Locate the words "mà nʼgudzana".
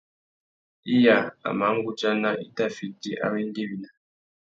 1.57-2.29